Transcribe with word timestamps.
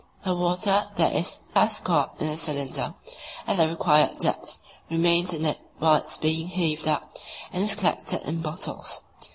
The 0.25 0.35
water 0.35 0.87
that 0.95 1.15
is 1.15 1.41
thus 1.53 1.79
caught 1.79 2.19
in 2.19 2.25
the 2.25 2.35
cylinder 2.35 2.95
at 3.45 3.57
the 3.57 3.67
required 3.67 4.17
depth 4.17 4.59
remains 4.89 5.31
in 5.31 5.45
it 5.45 5.61
while 5.77 5.97
it 5.97 6.05
is 6.07 6.17
being 6.17 6.47
heaved 6.47 6.87
up, 6.87 7.15
and 7.53 7.63
is 7.63 7.75
collected 7.75 8.23
in 8.27 8.41
bottles. 8.41 9.03